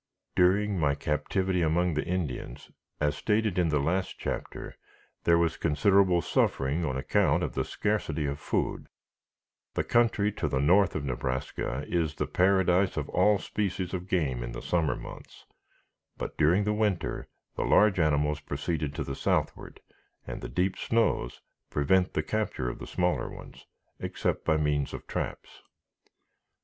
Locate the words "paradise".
12.25-12.97